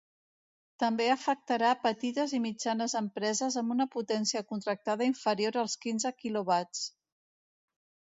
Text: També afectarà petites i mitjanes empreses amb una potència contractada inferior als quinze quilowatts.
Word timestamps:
També 0.83 1.05
afectarà 1.15 1.73
petites 1.83 2.33
i 2.39 2.41
mitjanes 2.47 2.97
empreses 3.01 3.59
amb 3.63 3.77
una 3.77 3.89
potència 3.99 4.45
contractada 4.55 5.09
inferior 5.13 5.63
als 5.67 5.81
quinze 5.87 6.17
quilowatts. 6.21 6.87